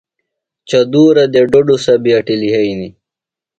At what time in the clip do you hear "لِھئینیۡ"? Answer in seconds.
2.41-2.93